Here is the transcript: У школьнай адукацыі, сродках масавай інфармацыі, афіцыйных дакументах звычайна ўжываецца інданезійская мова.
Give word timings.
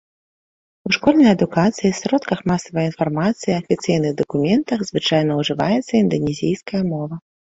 У 0.87 0.91
школьнай 0.95 1.27
адукацыі, 1.37 1.91
сродках 1.97 2.39
масавай 2.53 2.85
інфармацыі, 2.91 3.53
афіцыйных 3.61 4.11
дакументах 4.23 4.79
звычайна 4.89 5.31
ўжываецца 5.43 5.89
інданезійская 6.03 6.81
мова. 6.91 7.15